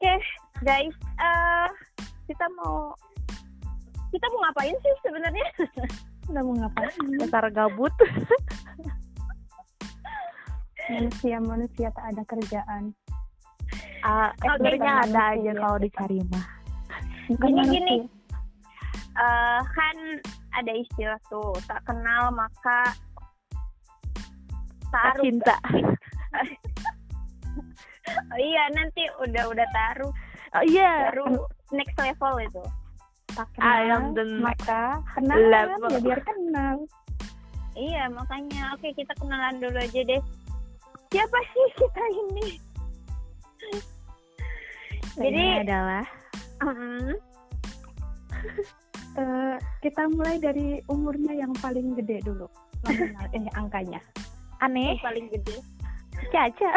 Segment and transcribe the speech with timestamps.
[0.00, 0.16] Oke,
[0.64, 1.68] guys, eh
[2.24, 2.88] kita mau
[4.08, 5.44] kita mau ngapain sih sebenarnya?
[6.32, 6.88] Udah mau ngapain?
[7.20, 7.92] Dasar gabut.
[10.88, 12.96] Manusia-manusia tak ada kerjaan.
[14.00, 15.36] Ah, Oke, sebenarnya ada manusia.
[15.36, 16.46] aja kalau dicari mah.
[17.28, 17.76] Bukan Gini, manusia.
[17.76, 17.96] gini.
[19.20, 19.96] Eh kan
[20.56, 22.88] ada istilah tuh tak kenal maka
[24.88, 25.60] Tak cinta.
[28.10, 30.12] Oh, iya nanti udah udah taruh
[30.50, 31.10] Oh iya.
[31.14, 32.62] baru next level itu.
[33.30, 35.86] Tak I kenal, am the maka kenal level.
[35.94, 36.76] ya biar kenal.
[37.78, 40.22] Iya makanya oke kita kenalan dulu aja deh.
[41.10, 42.48] Siapa sih kita ini?
[45.14, 46.04] Jadi Ini adalah
[46.62, 47.10] mm,
[49.10, 52.46] Eh, kita mulai dari umurnya yang paling gede dulu.
[52.86, 53.98] Nominal, eh angkanya.
[54.62, 54.94] aneh.
[54.94, 55.56] yang paling gede.
[56.30, 56.72] Caca.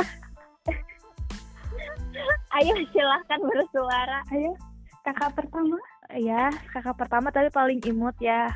[2.54, 4.20] Ayo silahkan bersuara.
[4.30, 4.54] Ayo,
[5.02, 5.78] kakak pertama.
[6.14, 8.54] Ya, kakak pertama tapi paling imut ya.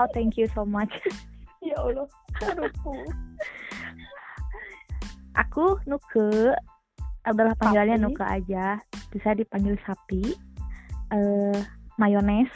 [0.00, 0.90] Oh, thank you so much.
[1.60, 2.08] Ya Allah,
[2.40, 3.04] aduhku.
[5.36, 6.56] Aku Nuke
[7.20, 8.04] adalah panggilannya Sapi.
[8.08, 8.66] Nuke aja.
[9.12, 10.40] Bisa dipanggil sapi.
[11.12, 11.58] Eh,
[12.00, 12.48] mayones.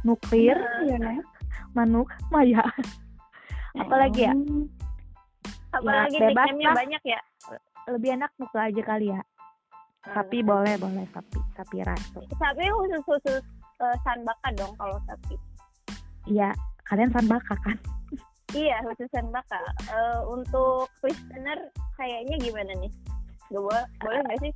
[0.00, 0.56] Nuklir,
[1.76, 2.64] manuk, maya.
[3.76, 4.32] Apalagi ya?
[5.76, 6.76] Apalagi Ya, bebas nickname-nya lah.
[6.80, 7.20] banyak ya.
[7.88, 9.20] Lebih enak Nuke aja kali ya.
[10.04, 11.40] Sapi boleh, boleh sapi.
[11.56, 12.20] Sapi ratu.
[12.36, 13.42] Sapi khusus khusus
[13.80, 15.34] eh, sanbaka dong kalau sapi.
[16.28, 16.52] Iya,
[16.84, 17.76] kalian sanbaka kan?
[18.52, 19.56] Iya khusus sanbaka.
[19.88, 21.58] Eh, untuk listener
[21.96, 22.92] kayaknya gimana nih?
[23.48, 24.52] Gak boleh, boleh nggak sih?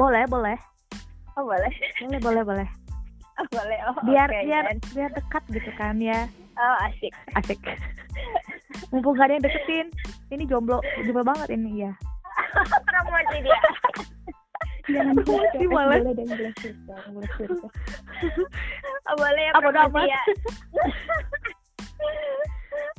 [0.00, 0.58] Boleh, boleh.
[1.36, 1.70] Oh boleh,
[2.02, 2.68] Boleh, boleh, boleh.
[3.40, 3.78] oh, boleh.
[3.86, 4.78] Oh, Biar oke, biar Dan.
[4.96, 6.26] biar dekat gitu kan ya.
[6.58, 7.14] Oh asik.
[7.38, 7.60] Asik.
[8.90, 9.86] Mumpung gak ada yang deketin.
[10.32, 11.92] Ini jomblo, jomblo banget ini ya.
[12.88, 13.60] Promosi dia.
[14.88, 15.56] Jangan Promosi.
[15.56, 15.98] Eh, boleh.
[16.00, 17.66] boleh deh, boleh cerita, boleh cerita.
[19.06, 20.06] Oh, boleh ya Ah, promosi amat.
[20.06, 20.22] ya.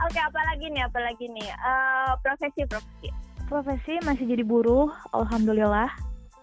[0.02, 0.84] Oke, apalagi nih?
[0.84, 1.50] Apalagi nih?
[1.50, 3.08] Eh, profesi profesi.
[3.46, 5.90] Profesi masih jadi buruh, alhamdulillah.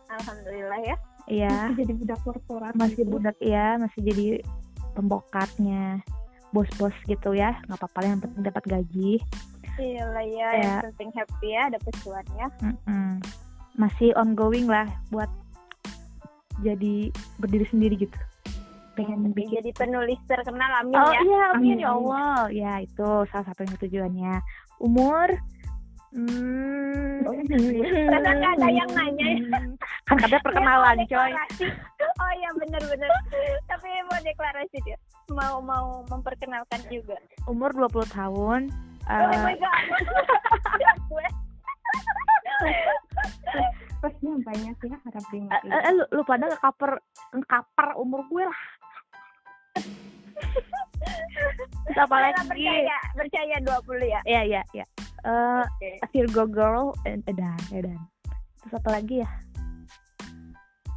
[0.09, 0.97] Alhamdulillah ya.
[1.27, 2.73] Iya, Masih jadi budak korporat.
[2.75, 3.11] masih gitu.
[3.13, 4.27] budak ya, masih jadi
[4.93, 5.99] pembokatnya
[6.51, 7.59] bos-bos gitu ya.
[7.67, 9.19] nggak apa-apa yang penting dapat gaji.
[9.77, 10.63] Iya lah ya, Ya.
[10.63, 12.47] yang penting happy ya, dapet cuannya.
[12.61, 13.11] Mm-mm.
[13.77, 15.29] Masih ongoing lah buat
[16.59, 18.17] jadi berdiri sendiri gitu.
[18.97, 21.21] Pengen bikin Jadi penulis terkenal, amin Oh ya.
[21.21, 21.89] iya, amin Amin, ya.
[21.93, 22.41] Allah.
[22.49, 24.35] Ya itu salah satunya tujuannya.
[24.81, 25.29] Umur,
[26.17, 27.35] hmm, Oh.
[28.09, 29.59] Karena ada yang nanya ya.
[30.07, 31.31] kan katanya perkenalan coy.
[32.17, 33.11] Oh iya bener-bener.
[33.67, 34.97] Tapi mau deklarasi dia.
[35.29, 37.19] Mau mau memperkenalkan juga.
[37.45, 38.71] Umur 20 tahun.
[39.07, 39.85] Oh eh, my god.
[41.11, 41.27] Gue.
[43.97, 45.73] Pastinya banyak ya harap eh, dimaklumi.
[45.73, 46.93] eh, lu, lu pada nge-cover
[47.35, 48.63] nge-cover umur gue lah.
[51.87, 52.41] Terus apa lagi?
[52.51, 54.21] Percaya, percaya 20 ya.
[54.27, 54.85] Ya ya ya.
[55.27, 55.91] Eh, Oke.
[56.13, 57.99] Virgo girl and edan edan.
[58.63, 59.31] Terus apa lagi ya?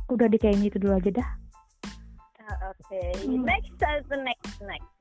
[0.09, 1.29] Udah di kayaknya itu dulu aja dah.
[2.49, 3.01] Ah, Oke.
[3.25, 3.45] Hmm.
[3.45, 4.98] Next, uh, the next, next.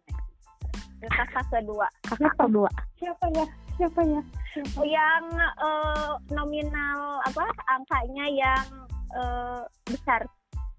[1.01, 1.87] Kakak kedua.
[2.05, 2.71] Kakak kedua.
[2.97, 3.47] Siapa ya?
[3.75, 4.21] Siapa ya?
[4.51, 4.79] Siapa?
[4.83, 8.67] Yang eh, nominal apa angkanya yang
[9.13, 10.27] eh, besar,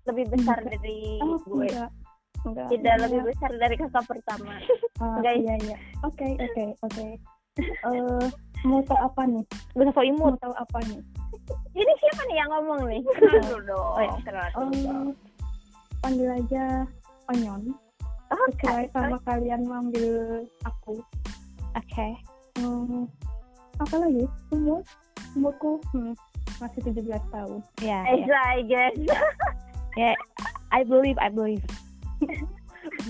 [0.03, 0.75] lebih besar Enggak.
[0.75, 1.65] dari Oh, gue.
[1.65, 1.91] enggak.
[2.41, 2.67] Enggak.
[2.67, 3.03] Tidak enggak.
[3.07, 4.53] lebih besar dari kakak pertama.
[4.99, 5.39] Ah, guys.
[5.39, 5.77] Iya, iya.
[6.03, 7.05] Oke, oke, oke.
[7.59, 8.25] Eh,
[8.63, 9.43] mau tahu apa nih?
[9.73, 10.33] So Mau imut.
[10.37, 10.99] tahu apa nih?
[11.73, 13.01] Ini siapa nih yang ngomong nih?
[13.09, 13.87] Kenal dulu dong.
[13.89, 14.15] Oh, iya.
[14.23, 15.07] Kenal dulu dong.
[15.99, 16.63] Panggil aja
[17.27, 17.61] Onyon.
[18.29, 18.61] Oke.
[18.61, 21.01] Sesuai sama kalian manggil aku.
[21.73, 22.09] Oke.
[22.61, 23.09] Hmm,
[23.81, 24.25] apa lagi?
[24.53, 24.81] Umur?
[25.33, 26.13] Umurku hmm,
[26.61, 27.59] masih 17 tahun.
[27.81, 28.05] Ya.
[28.05, 28.41] Eh, ya.
[28.55, 28.95] I guess.
[29.97, 30.13] Ya,
[30.71, 31.65] I believe, I believe.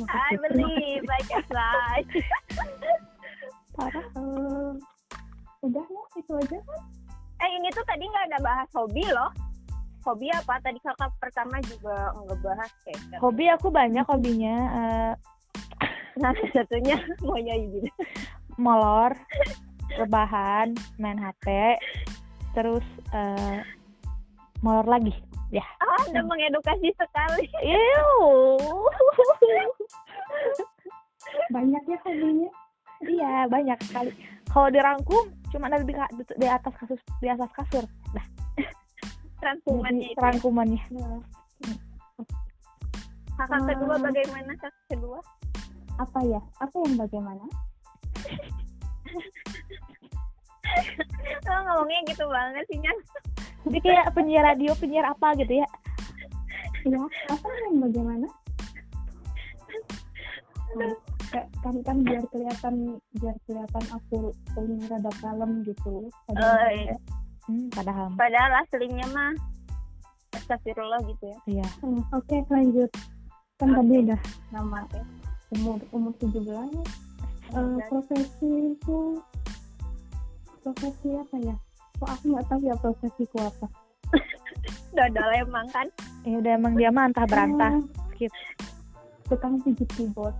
[0.10, 2.08] I believe, I guess right.
[3.76, 4.06] Parah.
[4.16, 4.72] Eh,
[5.68, 6.60] udah ya, itu aja.
[7.40, 9.30] Eh ini tuh tadi nggak ada bahas hobi loh.
[10.06, 10.60] Hobi apa?
[10.64, 13.20] Tadi kakak pertama juga nggak bahas kayak.
[13.20, 15.14] Hobi aku banyak hobinya eh,
[16.20, 17.90] Nah satunya mau nyanyi gitu.
[18.60, 19.16] molor,
[19.96, 21.80] rebahan, main HP,
[22.52, 22.84] terus
[23.16, 23.64] eh,
[24.60, 25.16] molor lagi.
[25.50, 25.66] Ya.
[25.82, 27.48] Ah, anda mengedukasi sekali.
[27.66, 28.54] Ew.
[31.50, 32.50] Banyak ya hobinya.
[33.08, 34.12] iya, banyak sekali.
[34.52, 35.96] Kalau dirangkum cuma ada di,
[36.38, 37.88] di atas kasus di atas kasur.
[38.14, 38.26] Nah,
[39.40, 40.20] Rangkumannya itu.
[40.20, 40.82] rangkumannya.
[40.92, 41.22] Nah,
[43.40, 44.04] Kakak kedua Hmm.
[44.04, 45.20] bagaimana kakak kedua?
[45.96, 46.40] apa ya?
[46.60, 47.44] Apa yang bagaimana?
[51.44, 52.98] Lo ngomongnya gitu banget sih Nyan.
[53.68, 55.68] Jadi kayak penyiar radio, penyiar apa gitu ya?
[56.88, 58.28] ya apa yang bagaimana
[60.80, 60.94] Nah,
[61.28, 62.76] kayak kan kan biar kelihatan
[63.20, 66.96] biar kelihatan aku punya rada kalem gitu Oh, iya.
[67.50, 68.14] Hmm, padahal.
[68.14, 69.34] Padahal aslinya mah
[70.38, 71.38] Astagfirullah gitu ya.
[71.50, 71.68] Iya.
[71.82, 72.92] Hmm, oke lanjut
[73.60, 74.22] kan tadi udah
[74.56, 74.80] nama
[75.52, 76.48] umur umur 17
[77.50, 79.00] Eh, profesi itu
[80.62, 81.56] profesi apa ya
[81.98, 83.68] kok aku nggak tahu ya profesiku apa
[84.96, 85.90] Dodol emang kan.
[86.24, 87.74] Ya udah emang dia mah antah berantah.
[87.74, 87.84] Eh,
[88.16, 88.34] Skip.
[89.30, 90.34] tukang pijit keyboard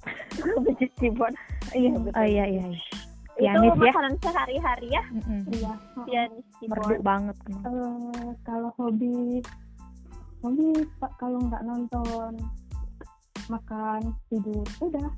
[0.64, 1.34] Bejit keyboard.
[1.76, 2.64] iya Oh iya iya.
[2.68, 2.80] iya.
[3.40, 3.82] Itu Pianis ya.
[3.88, 5.02] makanan sehari-hari ya.
[5.08, 5.40] Mm-mm.
[5.56, 5.72] iya
[6.04, 7.36] Pianis Merdu banget.
[7.48, 9.40] Eh, kalau hobi
[10.44, 10.68] hobi
[11.00, 12.32] pak kalau nggak nonton
[13.48, 15.08] makan tidur udah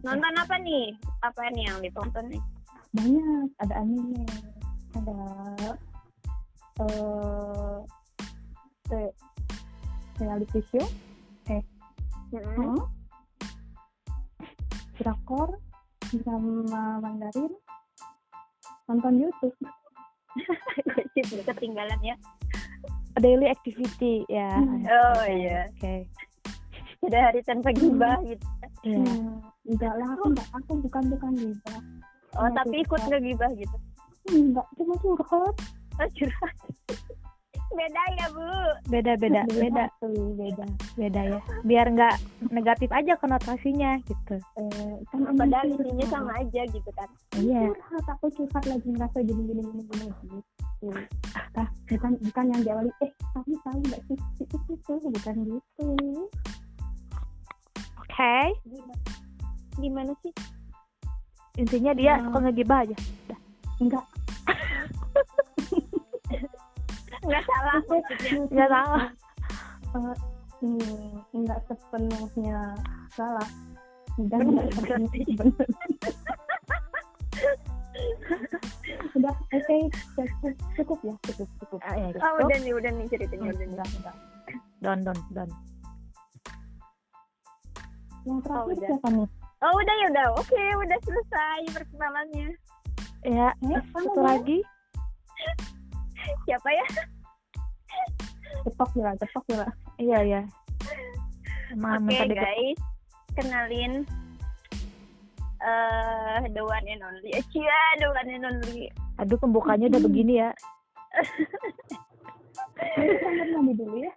[0.00, 0.96] Nonton apa nih?
[1.20, 2.42] Apa nih yang ditonton nih?
[2.90, 4.26] banyak ada anime
[4.98, 5.18] ada
[6.82, 7.76] eh
[8.90, 9.14] re-
[10.18, 10.86] reality show
[11.46, 12.42] Mm-mm.
[12.58, 12.82] hmm,
[14.98, 15.54] drakor
[16.10, 17.54] drama Mandarin
[18.90, 19.54] nonton YouTube
[21.46, 22.16] ketinggalan ya.
[23.22, 24.50] Daily activity ya.
[24.58, 24.82] Hmm.
[24.86, 25.70] Oh iya.
[25.78, 26.10] Oke.
[27.06, 28.42] Ada hari tanpa gibah gitu.
[28.82, 28.98] Iya.
[29.06, 29.38] Hmm,
[29.70, 31.74] enggak lah aku enggak aku bukan bukan gitu
[32.38, 33.76] Oh, tapi ikut ngegibah gitu.
[34.30, 35.54] enggak cuma curhat
[36.00, 36.54] Oh, curhat.
[37.70, 38.46] Beda ya, Bu.
[38.86, 40.64] Beda beda beda tuh beda
[40.96, 41.40] beda ya.
[41.62, 42.14] Biar nggak
[42.50, 44.36] negatif aja konotasinya gitu.
[44.58, 47.08] eh, kan Padahal isinya sama aja gitu kan.
[47.36, 47.70] Iya.
[47.70, 50.88] curhat aku curhat lagi ngerasa gini gini gini gini gitu
[51.54, 55.86] ah bukan bukan yang diawali eh kamu tahu nggak sih itu itu bukan gitu
[58.00, 58.36] Oke.
[59.76, 60.32] Gimana sih?
[61.56, 62.24] Intinya dia Hmm.
[62.28, 62.96] suka ngegibah aja.
[63.78, 64.04] enggak
[67.20, 67.78] Nggak salah.
[68.48, 69.04] Nggak salah.
[69.90, 70.14] Eh,
[70.60, 72.60] hmm, enggak sepenuhnya
[73.10, 73.48] salah
[74.28, 74.68] dan Bener,
[79.16, 79.76] udah oke
[80.14, 82.46] cukup, cukup ya cukup cukup Ah, ya, Oh, cukup.
[82.46, 83.68] udah nih, udah nih ceritanya udah nih.
[83.72, 84.14] udah udah
[84.80, 85.50] Don don don.
[88.22, 88.88] yang terakhir udah.
[88.88, 89.28] siapa nih
[89.60, 90.26] Oh, udah ya udah.
[90.40, 92.48] Oke, udah selesai perkenalannya.
[93.20, 94.24] Ya, Eh, satu boleh?
[94.24, 94.58] lagi.
[96.50, 96.86] Siapa ya?
[98.66, 99.64] cetok ya cetok ya
[100.02, 100.40] Iya ya.
[101.70, 102.78] Emang Oke, deket- guys.
[103.38, 104.02] Kenalin
[105.62, 107.30] eh the one and only.
[107.38, 108.90] Eh, Cia, the one and only.
[109.22, 110.50] Aduh pembukanya udah begini ya.
[113.54, 114.12] Mandi dulu ya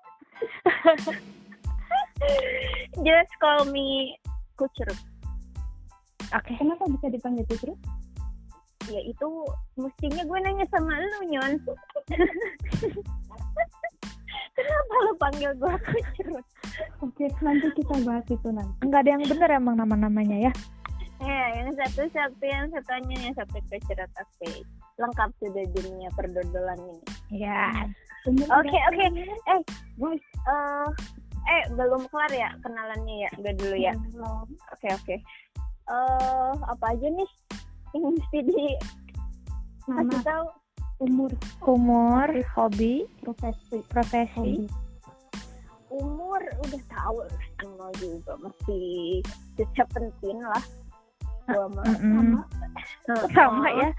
[3.05, 4.17] Just call me
[4.57, 4.97] Kucurut.
[6.33, 6.53] Oke.
[6.57, 7.77] kenapa bisa dipanggil Putri
[8.91, 9.27] Ya itu
[9.79, 11.53] mestinya gue nanya sama lu, Nyon.
[14.53, 16.45] Kenapa lu panggil gue Kucurut?
[17.01, 20.53] oke nanti kita bahas itu nanti Enggak ada yang bener emang nama-namanya ya.
[21.23, 24.11] Ya, yang satu siapa yang satunya yang satu Kucurut.
[24.21, 24.51] Oke.
[25.01, 27.03] Lengkap sudah dunia perdodolan ini.
[27.33, 27.89] Iya.
[28.29, 29.05] Umur Oke, oke.
[29.49, 29.61] Eh,
[29.99, 30.87] guys, eh
[31.43, 33.93] eh belum kelar ya kenalannya ya, udah dulu ya.
[34.13, 34.47] Belum.
[34.71, 35.15] Oke, oke.
[35.83, 37.29] Eh, apa aja nih
[37.93, 38.65] yang mesti di
[39.85, 40.45] nama kasih tahu?
[41.03, 41.31] umur
[41.67, 44.33] Umur, hobi, profesi profesi.
[44.33, 44.65] hobi
[45.93, 47.21] Umur udah tahu
[47.61, 49.21] semua juga masih
[49.77, 50.63] seventeen lah.
[51.45, 51.85] Gua mah.
[51.85, 52.41] Mm-mm.
[53.11, 53.27] Heeh.
[53.35, 53.89] Sama ya.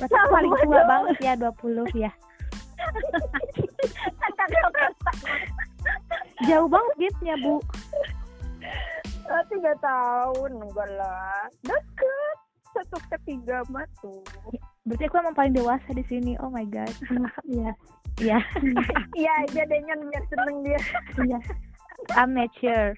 [0.00, 0.88] Berarti Sama paling tua dong.
[0.88, 2.10] banget ya 20 ya.
[6.48, 7.60] Jauh banget gapnya Bu.
[9.28, 11.44] Oh, tiga tahun enggak lah.
[11.62, 12.36] Deket.
[12.78, 14.22] Satu ketiga mah tuh.
[14.86, 16.38] Berarti aku emang paling dewasa di sini.
[16.38, 16.94] Oh my god.
[17.50, 17.74] iya
[18.18, 18.38] Iya.
[19.18, 20.80] Iya aja deh Nyon, biar seneng dia.
[21.26, 21.38] iya
[22.14, 22.94] Amateur.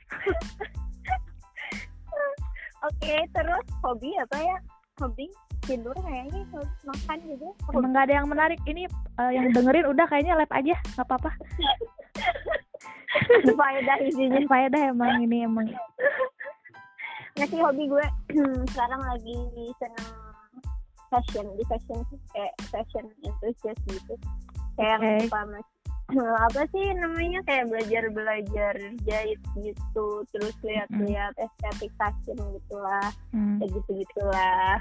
[2.81, 4.57] Oke, terus hobi apa ya?
[5.01, 5.29] Hobi
[5.65, 7.49] tidur kayaknya hobi makan gitu.
[7.73, 8.61] Emang nggak ada yang menarik.
[8.65, 8.83] Ini
[9.21, 11.31] eh, yang dengerin udah kayaknya lab aja, nggak apa-apa.
[13.61, 14.41] Faedah isinya.
[14.49, 15.69] Faedah emang ini emang.
[17.41, 18.07] Nggak sih hobi gue
[18.77, 19.37] sekarang lagi
[19.81, 20.09] seneng
[21.09, 21.99] fashion di fashion
[22.37, 24.15] kayak fashion enthusiast gitu.
[24.77, 25.67] Kayak yang suka mas
[26.53, 28.75] apa sih namanya kayak belajar belajar
[29.09, 33.57] jahit gitu terus lihat-lihat estetik fashion gitulah Hmm.
[33.63, 34.77] kayak gitu gitulah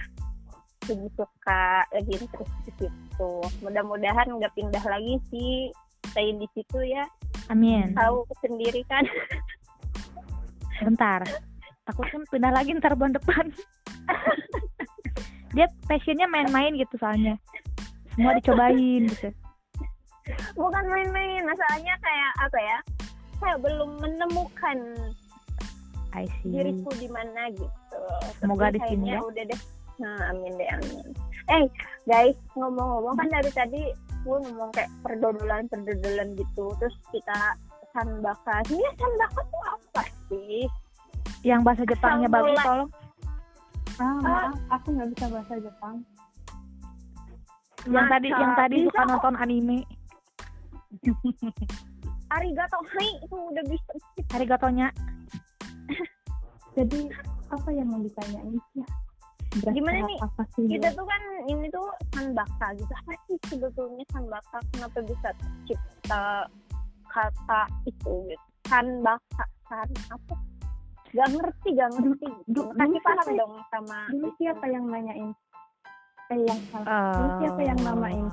[0.90, 1.64] lagi suka
[1.94, 5.70] lagi terus di situ mudah-mudahan nggak pindah lagi sih
[6.10, 7.06] stay di situ ya
[7.54, 7.94] Amin.
[7.94, 9.06] tahu sendiri kan
[10.84, 11.22] Bentar.
[11.90, 13.50] Takutnya pindah lagi ntar bulan depan.
[15.58, 17.34] Dia passionnya main-main gitu soalnya.
[18.14, 19.34] Semua dicobain gitu.
[20.54, 22.78] bukan main-main masalahnya kayak apa ya
[23.40, 24.78] saya belum menemukan
[26.14, 28.02] I see diriku di mana gitu
[28.42, 29.20] Semoga Tapi di sini ya.
[29.22, 29.62] udah deh
[30.00, 31.06] nah amin deh amin
[31.50, 31.66] eh
[32.06, 33.82] guys ngomong-ngomong kan dari tadi
[34.22, 37.58] gue ngomong kayak perdodolan perdodolan gitu terus kita
[37.92, 40.70] sanbaka ini sanbaka tuh apa sih
[41.44, 42.90] yang bahasa Jepangnya bagus tolong.
[44.00, 45.96] Ah maaf aku nggak bisa bahasa Jepang.
[47.88, 49.78] Yang tadi Masa yang tadi bisa suka nonton anime.
[52.36, 53.92] Arigato hai itu udah bisa.
[54.38, 54.88] Arigatonya
[56.78, 57.00] jadi
[57.50, 58.60] apa yang mau ditanyain?
[58.78, 58.86] Ya.
[59.50, 60.20] Berasa Gimana nih?
[60.22, 62.94] apa sih kita tuh kan ini tuh sanbaka gitu.
[62.94, 64.62] Apa sih sebetulnya sanbaka?
[64.76, 66.46] Kenapa bisa tercipta
[67.10, 68.46] kata itu gitu?
[68.70, 70.38] Sanbaka san apa
[71.14, 72.28] gak ngerti gak ngerti.
[72.28, 72.50] gitu.
[72.54, 75.32] du- kasih dulu paham siapa- dong sama dulu siapa yang nanyain?
[76.30, 76.86] Eh yang salah.
[77.18, 78.26] Dulu siapa yang namain?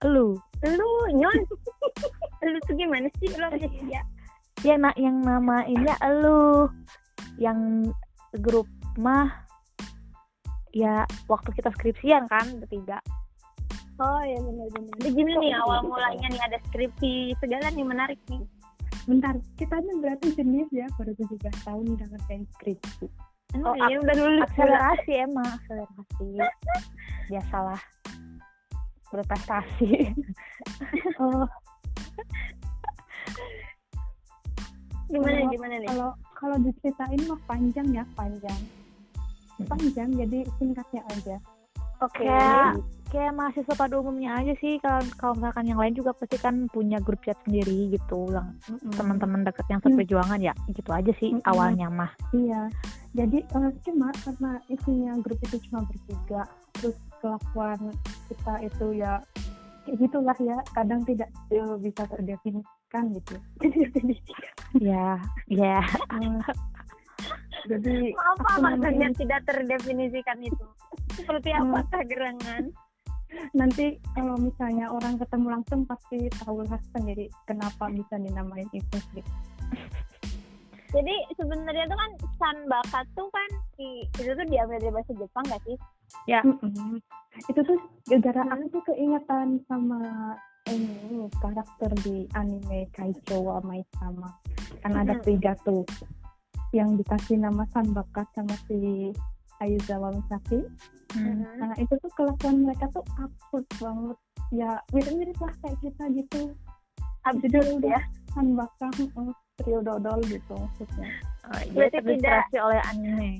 [0.00, 0.40] Eh, lu.
[0.64, 1.38] Lu nyon.
[2.52, 3.28] Lu tuh gimana sih?
[3.36, 3.52] Lo
[3.88, 4.00] ya
[4.64, 6.72] yang na yang namainnya elu
[7.36, 7.84] yang
[8.40, 8.64] grup
[8.96, 9.44] mah
[10.72, 12.96] ya waktu kita skripsian kan bertiga.
[13.96, 18.20] Oh ya benar benar jadi gini nih awal mulanya nih ada skripsi segala nih menarik
[18.28, 18.44] nih
[19.06, 23.06] bentar kita ini berarti jenis ya baru 17 tahun udah ngerjain skripsi.
[23.62, 24.46] Oh, iya udah lulus pula.
[24.50, 26.28] akselerasi emang akselerasi.
[27.30, 27.80] Biasalah.
[29.10, 29.90] Berprestasi.
[31.16, 31.46] Oh.
[35.06, 35.88] Gimana Kalau- gimana nih?
[35.88, 38.60] kalau kalau diceritain mah panjang ya panjang.
[39.64, 41.36] Panjang jadi singkatnya aja.
[42.04, 42.26] Oke.
[42.26, 42.76] Kayak
[43.16, 44.76] kayak mahasiswa pada umumnya aja sih.
[44.78, 48.52] Kalau kalau misalkan yang lain juga pasti kan punya grup chat sendiri gitu yang
[48.92, 51.48] teman-teman deket yang seperjuangan ya gitu aja sih Mm-mm.
[51.48, 52.12] awalnya mah.
[52.30, 52.68] Iya,
[53.12, 56.44] jadi eh, cuma karena isinya grup itu cuma bertiga,
[56.76, 57.80] terus kelakuan
[58.28, 59.12] kita itu ya
[59.88, 63.34] kayak gitulah ya, kadang tidak eh, bisa terdefinisikan gitu.
[64.92, 65.16] ya
[65.48, 65.80] ya
[66.12, 66.40] Eh,
[67.66, 70.64] jadi apa aku maksudnya namain- tidak terdefinisikan itu.
[71.16, 72.70] Seperti apakah gerangan
[73.52, 79.30] nanti kalau misalnya orang ketemu langsung pasti tahu lah sendiri kenapa bisa dinamain itu gitu.
[80.94, 85.62] jadi sebenarnya tuh kan sanbaka tuh kan di, itu tuh diambil dari bahasa Jepang gak
[85.66, 85.76] sih
[86.46, 87.02] Mm-mm.
[87.50, 88.52] Itu tuh gara-gara Hmm.
[88.54, 89.98] aku tuh keingetan sama
[90.70, 94.30] ini karakter di anime Kaicho wa Maid-sama.
[94.80, 95.26] Kan ada Mhm.
[95.26, 95.82] tiga tuh
[96.70, 99.10] yang dikasih nama Sanbaka sama si
[99.60, 100.60] Ayuzawa Misaki.
[101.14, 101.44] Hmm.
[101.60, 104.18] Nah itu tuh kelakuan mereka tuh absurd banget.
[104.54, 106.42] Ya mirip-mirip lah kayak kita gitu.
[107.26, 107.98] absurd ya
[108.30, 111.08] Sanbaka, mm, trio dodol gitu maksudnya.
[111.50, 113.30] Oh, Berarti jadi terinspirasi oleh anime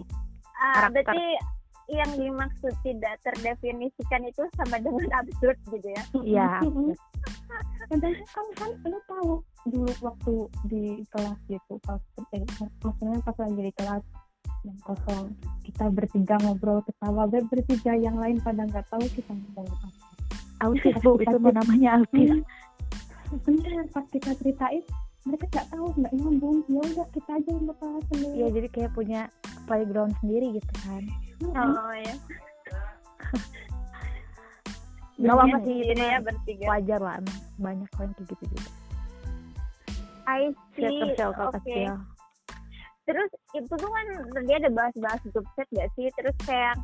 [0.56, 0.90] Ah, Karakter.
[1.12, 1.24] berarti
[1.86, 6.90] yang dimaksud tidak terdefinisikan itu sama dengan absurd gitu ya iya Mm-mm.
[7.86, 9.30] Kadang kan kan lu tahu
[9.70, 10.34] dulu waktu
[10.66, 10.82] di
[11.14, 12.02] kelas gitu pas
[12.34, 12.42] eh,
[12.82, 14.02] maksudnya pas lagi di kelas
[14.66, 15.30] yang kosong
[15.62, 19.88] kita bertiga ngobrol ketawa ber- bertiga yang lain pada nggak tahu kita ngomong apa.
[20.66, 22.30] Autis bu itu mah namanya autis.
[22.30, 22.42] Hmm.
[23.42, 24.82] bener pas kita ceritain
[25.26, 26.62] mereka nggak tahu nggak nyambung.
[26.70, 29.20] Ya udah kita aja yang ketawa sendiri Iya jadi kayak punya
[29.66, 31.02] playground sendiri gitu kan.
[31.42, 31.70] Mm-mm.
[31.74, 32.14] oh ya
[35.16, 36.64] nggak apa sih itu sendiri ya bertiga.
[36.68, 37.16] wajar lah
[37.56, 38.70] banyak orang kayak gitu juga.
[40.26, 41.14] I see.
[41.14, 41.54] Oke.
[41.62, 42.15] Kecil
[43.06, 44.06] terus itu tuh kan
[44.44, 46.10] dia ada bahas-bahas grup chat gak sih?
[46.18, 46.74] Terus kayak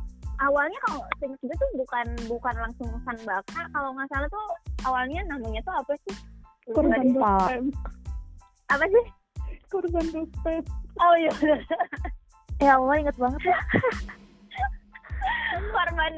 [0.41, 4.47] awalnya kalau seinget gue tuh bukan bukan langsung sanbaka kalau nggak salah tuh
[4.87, 6.15] awalnya namanya tuh apa sih?
[6.71, 6.95] Lupa.
[6.95, 7.63] dospem
[8.71, 9.05] apa sih?
[9.69, 10.63] Korban dospem
[11.03, 11.33] oh iya.
[12.61, 13.57] Ya Allah inget banget ya.
[15.75, 16.13] Korban.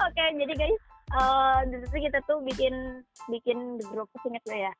[0.00, 1.58] Oke jadi guys eh
[1.90, 3.58] tuh kita tuh bikin bikin
[3.90, 4.72] grup inget gue ya.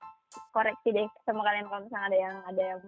[0.54, 2.80] Koreksi deh sama kalian kalau misalnya ada yang ada yang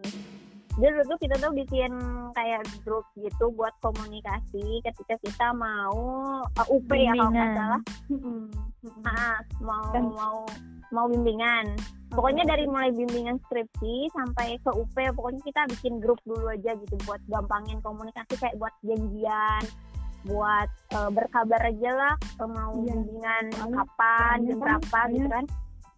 [0.73, 1.93] dulu tuh kita tuh bikin
[2.33, 6.01] kayak grup gitu buat komunikasi ketika kita mau
[6.51, 7.55] eh, UP ya kalau nggak Bimbingan.
[7.55, 8.41] salah Mm-mm.
[8.81, 9.03] Mm-mm.
[9.05, 10.39] ah, mau Dan- mau
[10.91, 11.67] mau bimbingan
[12.09, 16.95] pokoknya dari mulai bimbingan skripsi sampai ke UP pokoknya kita bikin grup dulu aja gitu
[17.03, 19.63] buat gampangin komunikasi kayak buat janjian
[20.23, 22.93] buat eh, berkabar aja lah eh, mau Iya.
[22.93, 25.45] bimbingan Soalnya- kapan jam kan- berapa gitu soalnya- kan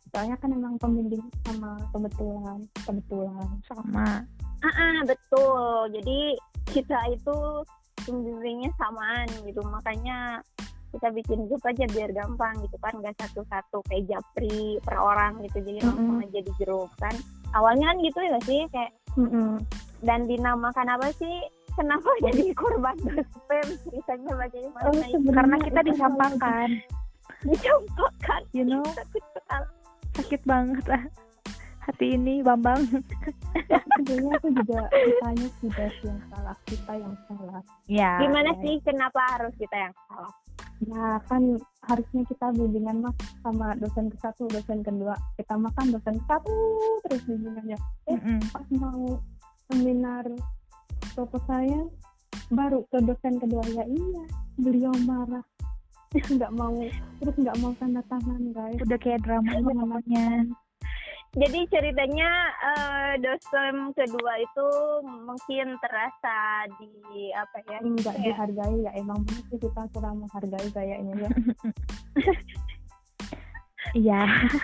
[0.06, 4.22] soalnya kan emang pembimbing sama kebetulan kebetulan sama
[4.64, 5.92] ah ah, betul.
[5.92, 6.20] Jadi
[6.72, 7.36] kita itu
[8.08, 9.60] pembimbingnya samaan gitu.
[9.60, 10.40] Makanya
[10.94, 12.96] kita bikin grup aja biar gampang gitu kan.
[12.96, 15.60] Nggak satu-satu kayak japri per orang gitu.
[15.60, 16.24] Jadi langsung Mm-mm.
[16.24, 17.14] aja di grup kan.
[17.52, 18.60] Awalnya kan gitu ya sih?
[18.72, 19.60] Kayak Mm-mm.
[20.00, 21.36] dan dinamakan apa sih?
[21.74, 23.68] Kenapa jadi korban spam?
[23.92, 24.94] Misalnya bacanya Oh,
[25.34, 26.68] karena kita dicampakkan.
[27.44, 28.40] Dicampakkan.
[28.56, 28.84] You know?
[30.14, 31.04] Sakit banget ah
[31.84, 32.80] hati ini Bambang.
[34.00, 37.62] Sebenarnya itu juga kitanya sudah yang salah kita yang salah.
[37.86, 38.60] Ya Gimana ya.
[38.64, 40.32] sih kenapa harus kita yang salah?
[40.82, 43.14] ya kan harusnya kita bimbingan mas
[43.46, 46.54] sama dosen ke satu dosen kedua kita makan dosen ke satu
[47.06, 47.78] terus bimbingannya.
[48.10, 48.38] Mm-mm.
[48.50, 49.22] pas mau
[49.70, 50.26] seminar
[51.14, 51.88] proposalnya
[52.50, 54.24] baru ke dosen kedua ya iya
[54.58, 55.44] beliau marah.
[56.34, 56.78] Nggak mau
[57.18, 58.78] terus nggak mau tanda tangan guys.
[58.82, 60.46] Udah kayak drama pokoknya
[61.34, 62.30] Jadi ceritanya
[62.62, 64.66] eh, dosen kedua itu
[65.02, 66.38] mungkin terasa
[66.78, 66.90] di
[67.34, 67.78] apa ya?
[67.82, 71.30] nggak kayak- dihargai ya emang sih kita kurang menghargai kayaknya ya
[73.94, 74.20] iya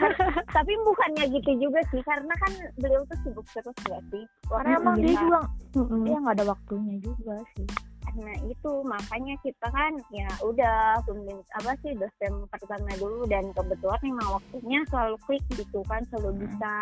[0.57, 4.25] Tapi bukannya gitu juga sih, karena kan beliau tuh sibuk terus gak sih?
[4.47, 5.39] karena emang dia juga
[6.03, 7.67] dia nggak ada waktunya juga sih
[8.17, 14.01] Nah itu makanya kita kan ya udah pembimbing apa sih dosen pertama dulu dan kebetulan
[14.03, 16.75] memang waktunya selalu klik gitu kan selalu bisa.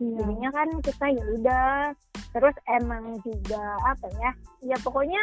[0.00, 0.18] Iya.
[0.18, 1.68] jadinya kan kita ya udah
[2.34, 4.30] terus emang juga apa ya
[4.64, 5.20] ya pokoknya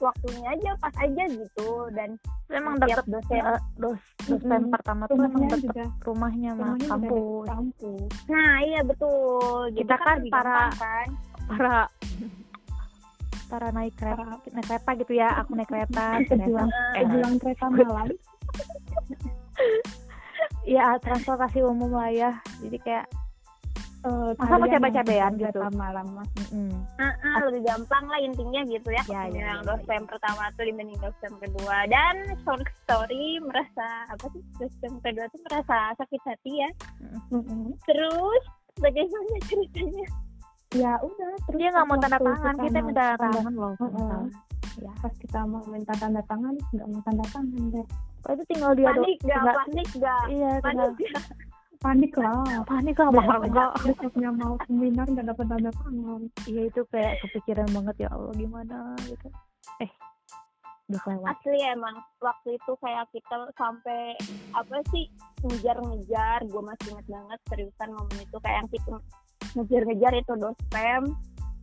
[0.00, 2.16] waktunya aja pas aja gitu dan
[2.48, 4.72] emang deket dosen eh, dos dosen Mm-mm.
[4.72, 5.84] pertama tuh deket juga.
[6.02, 7.44] rumahnya mah kampus.
[7.46, 8.10] kampus.
[8.26, 9.68] Nah iya betul.
[9.70, 11.06] Jadi Kita kan lebih para- kan.
[11.52, 11.78] para
[13.46, 17.64] para naik kereta naik kereta gitu ya aku naik kereta pejuang ternyata- eh, pejuang kereta
[17.74, 18.08] malam.
[20.64, 22.30] Ya transportasi umum lah ya.
[22.60, 23.06] Jadi kayak
[24.04, 25.64] Eh, Masa mau cabe-cabean yang gitu?
[25.72, 26.28] malam mas.
[26.36, 26.76] Mm-mm.
[27.00, 30.68] Ah, ah, lebih gampang lah intinya gitu ya, Ya, ya, yang ya, dosen pertama tuh
[30.68, 31.88] dibanding dosen kedua.
[31.88, 36.70] Dan short story merasa apa sih dosen kedua tuh merasa sakit hati ya.
[37.32, 37.72] Mm-mm.
[37.88, 38.42] terus
[38.76, 40.04] bagaimana ceritanya
[40.74, 43.72] ya udah terus dia nggak mau tanda tangan kita minta tanda- tangan loh
[44.82, 44.90] ya.
[44.98, 47.86] pas kita mau minta tanda tangan nggak mau tanda tangan deh
[48.26, 50.90] oh, itu tinggal dia panik gak tinggal- panik gak iya panik
[51.84, 52.64] panik lah.
[52.64, 56.20] Panik lah bakal enggak besoknya mau seminar nggak dapat tanda tangan.
[56.48, 58.96] Iya itu kayak kepikiran banget ya Allah gimana?
[59.04, 59.28] Gitu.
[59.84, 59.90] Eh
[60.88, 61.28] udah kelewat.
[61.28, 64.16] Asli emang waktu itu kayak kita sampai
[64.56, 65.12] apa sih
[65.44, 68.92] ngejar-ngejar gue masih inget banget seriusan momen itu kayak yang kita
[69.54, 71.02] ngejar-ngejar itu dospem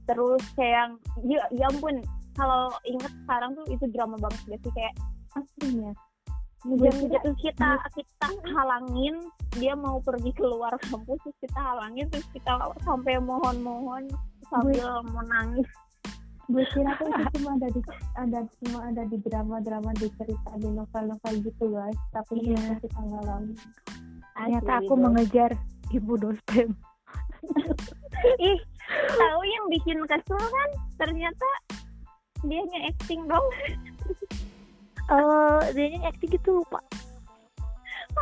[0.09, 0.91] terus kayak yang
[1.27, 2.01] ya, ya ampun
[2.33, 4.71] kalau inget sekarang tuh itu drama banget gak sih?
[4.71, 4.95] Kayak
[5.35, 5.91] aslinya
[6.61, 9.15] ngejar-ngejar terus kita kita halangin
[9.57, 12.53] dia mau pergi keluar kampus terus kita halangin terus kita
[12.85, 14.05] sampai mohon-mohon
[14.47, 15.65] sambil mau nangis.
[16.51, 17.81] gue kira tuh itu cuma ada di
[18.19, 21.99] ada cuma ada di drama-drama di cerita di novel-novel gitu guys.
[22.11, 22.59] Tapi Iya.
[22.59, 23.57] ternyata kita ngalamin
[24.35, 25.51] ternyata aku mengejar
[25.95, 26.69] ibu dospem
[28.39, 28.59] ih
[29.15, 30.69] tahu yang bikin kesel kan?
[30.97, 31.47] Ternyata
[32.41, 33.47] dianya acting dong.
[35.09, 36.79] Eh dia nya acting gitu lupa.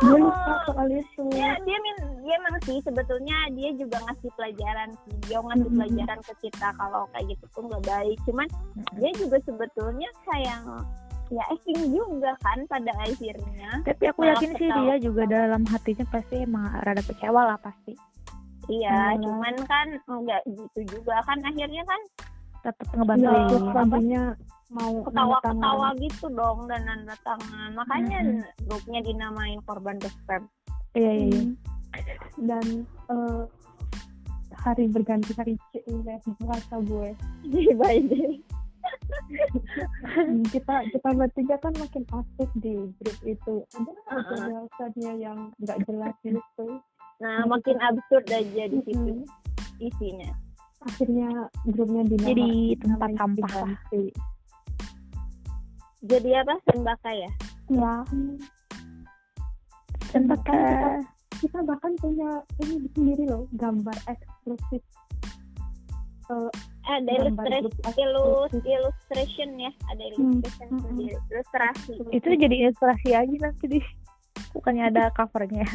[0.00, 0.30] Gue Oh.
[0.30, 5.14] lupa soal itu ya dia min dia emang sih sebetulnya dia juga ngasih pelajaran sih.
[5.26, 5.76] Dia ngasih Mhm.
[5.76, 8.18] pelajaran ke kita kalau kayak gitu tuh nggak baik.
[8.26, 8.48] Cuman
[8.96, 10.60] dia juga sebetulnya kayak
[11.30, 13.70] ya acting juga kan pada akhirnya.
[13.86, 17.94] Tapi aku yakin sih dia juga dalam hatinya pasti emang rada kecewa lah pasti
[18.70, 19.20] iya Malah.
[19.26, 21.18] cuman kan nggak gitu juga.
[21.26, 22.00] Kan akhirnya kan
[22.62, 23.62] tetap ngebantuin.
[23.74, 24.22] Tadinya
[24.70, 27.70] mau ketawa-ketawa gitu dong dan nanda tangan.
[27.74, 28.42] Makanya Mhm.
[28.70, 30.46] grupnya dinamain korban dospem
[30.94, 31.42] iya iya iya.
[31.90, 32.46] Tangan.
[32.46, 32.66] dan
[33.10, 33.42] eh,
[34.54, 35.82] hari berganti hari C
[36.38, 37.10] merasa gue.
[37.80, 38.38] Baik deh
[40.50, 43.54] kita kita bertiga kan makin aktif di grup itu.
[43.76, 44.40] Ada Heeh.
[44.50, 46.80] alasannya yang nggak jelas gitu
[47.20, 49.84] nah makin absurd aja di situ Mm-mm.
[49.84, 50.30] isinya.
[50.80, 53.72] Akhirnya grupnya dinamain jadi tempat sampah lah.
[56.00, 56.54] Jadi apa?
[56.64, 57.30] Sembaka ya?
[57.68, 57.94] Ya
[60.10, 61.06] tempat Bahkan
[61.40, 64.82] kita bahkan punya ini sendiri loh gambar eksklusif.
[66.30, 66.50] Eh,
[66.86, 68.62] ada grup illus, eksklusif.
[68.66, 69.72] illustration ya.
[69.90, 71.94] Ada illustration Hmm, ilustrasi.
[72.12, 73.80] Itu jadi inspirasi aja nanti
[74.52, 75.66] bukannya ada covernya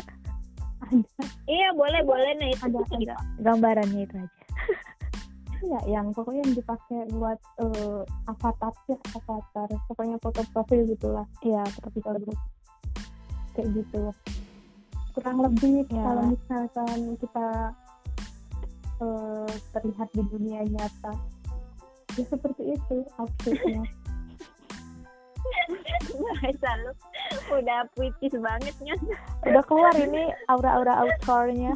[0.83, 1.23] ada.
[1.47, 2.31] Iya boleh boleh.
[2.39, 3.15] Nah itu ada ada.
[3.41, 4.29] gambarannya itu aja.
[5.65, 9.65] Ya yang pokoknya yang dipakai buat eh, avatar ya avatar.
[9.89, 11.25] Pokoknya foto profil gitulah.
[11.41, 12.38] Iya tapi kalau grup
[13.57, 14.13] kayak gitu.
[15.15, 16.03] Kurang lebih Ya.
[16.05, 17.47] kalau misalkan kita
[19.01, 21.13] eh, terlihat di dunia nyata
[22.19, 23.83] ya seperti itu outfitnya.
[26.21, 26.91] Bahasa lu
[27.51, 28.95] udah puitis banget nya
[29.45, 31.73] udah keluar ini aura-aura outdoornya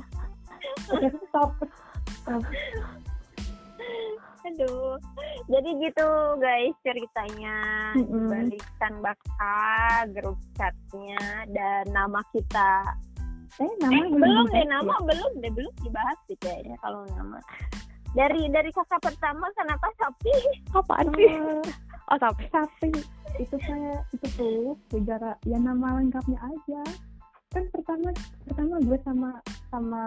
[1.02, 1.54] ya stop.
[4.50, 4.98] Aduh.
[5.50, 6.08] Jadi gitu
[6.42, 7.58] guys ceritanya.
[7.98, 8.30] Mm-mm.
[8.30, 11.22] balikan bakal grup chatnya
[11.54, 12.96] dan nama kita.
[13.60, 15.06] Eh nama Eh, belum deh nama ya?
[15.06, 17.38] belum deh belum dibahas sih kayaknya kalau nama
[18.18, 20.34] dari dari kakak pertama kenapa sapi?
[20.74, 21.30] Apaan sih?
[22.10, 22.90] Oh tapi tapi
[23.38, 26.82] itu saya itu tuh bicara ya nama lengkapnya aja.
[27.54, 28.10] Kan pertama
[28.50, 29.30] pertama gue sama
[29.70, 30.04] sama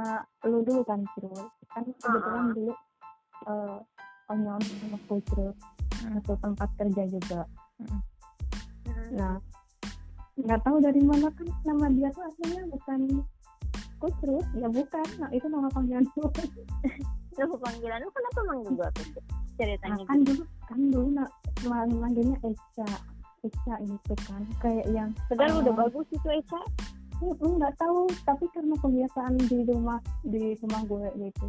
[0.46, 2.74] lu dulu kan Cirul kan kebetulan dulu
[3.46, 3.78] eh
[4.30, 5.50] onyon sama Kucrul
[6.02, 7.40] satu tempat kerja juga.
[9.14, 9.38] Nah
[10.32, 13.00] nggak tahu dari mana kan nama dia tuh aslinya bukan
[14.02, 15.06] Kucrul ya bukan.
[15.22, 16.26] Nah itu nama panggilan gue
[17.40, 18.92] lu panggilan lu kenapa manggil gue nah,
[19.56, 21.30] ceritanya kan dulu kan dulu nak
[21.64, 22.88] mang- manggilnya Eca
[23.42, 25.78] Eca itu kan kayak yang padahal udah Oh.
[25.86, 26.62] bagus itu Eca.
[27.22, 31.46] Nggak tahu tapi karena kebiasaan di rumah di rumah gue gitu.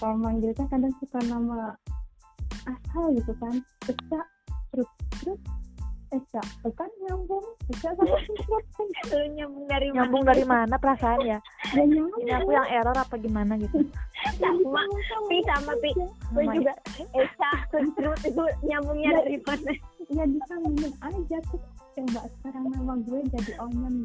[0.00, 1.72] Kalau manggilnya kadang suka nama
[2.68, 3.54] asal gitu kan
[3.88, 4.20] Eca
[4.72, 4.88] terus
[5.20, 5.40] terus
[6.12, 6.42] Eca
[6.76, 7.40] kan nyambung.
[7.72, 8.16] Eca sama
[9.32, 10.74] nyambung dari mana nyambung dari mana?
[10.76, 11.38] perasaan ya?
[11.72, 12.04] Ini
[12.36, 13.80] aku yang error apa gimana gitu?
[14.36, 14.84] Sama
[15.32, 15.90] pi sama pi.
[16.36, 16.72] Gue Sama- juga.
[17.16, 19.18] Eca terus itu nyambungnya Ya.
[19.24, 19.72] dari mana?
[20.12, 21.60] ya disambungin aja tuh
[21.96, 24.04] coba sekarang nama gue jadi onion.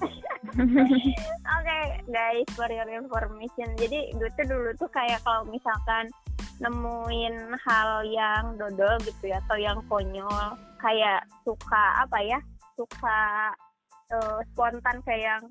[1.60, 3.68] Oke guys, for your information.
[3.78, 6.10] Jadi gue tuh dulu tuh kayak kalau misalkan
[6.60, 12.38] nemuin hal yang dodol gitu ya atau yang konyol, kayak suka apa ya,
[12.76, 13.20] suka
[14.12, 15.44] eh, spontan kayak yang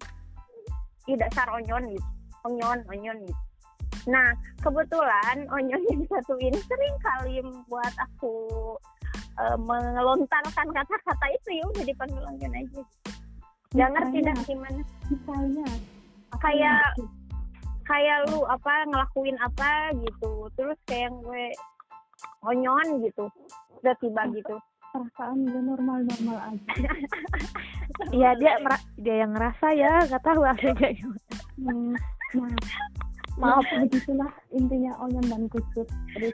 [1.09, 2.09] ih dasar onyon gitu,
[2.45, 3.43] onyon, onyon gitu.
[4.07, 4.29] Nah
[4.61, 8.77] kebetulan onyon yang satu ini sering kali membuat aku
[9.41, 12.69] eh, melontarkan kata-kata itu ya udah dipanggil onyon aja.
[12.69, 12.81] Gitu.
[13.77, 14.81] Gak ngerti dah gimana
[15.13, 15.65] misalnya
[16.41, 16.93] Kayak-
[17.89, 20.47] kayak lu apa ngelakuin apa gitu.
[20.53, 21.49] Terus kayak gue
[22.45, 23.25] onyon gitu
[23.81, 24.55] udah tiba gitu.
[24.89, 26.71] Perasaan gue normal-normal aja.
[28.15, 28.55] Iya dia
[28.95, 31.35] dia yang ngerasa ya nggak tahu aslinya gimana.
[31.59, 31.93] Hmm,
[32.39, 32.47] nah
[33.39, 33.63] Maaf.
[33.71, 35.87] ya, begitulah intinya onion dan kusut.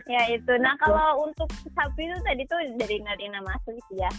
[0.06, 0.54] Ya itu.
[0.62, 4.12] Nah kalau untuk sapi itu tadi tuh dari asli sih ya